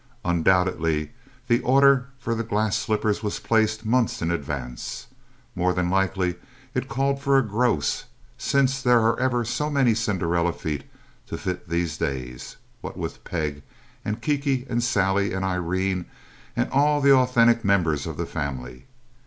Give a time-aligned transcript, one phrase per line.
[0.25, 1.11] Undoubtedly,
[1.47, 5.05] the order for the glass slippers was placed months in advance.
[5.53, 6.37] More than likely
[6.73, 10.85] it called for a gross, since there are ever so many Cinderella feet
[11.27, 13.61] to fit these days what with Peg
[14.03, 16.07] and Kiki and Sally and Irene
[16.55, 18.87] and all the authentic members of the family.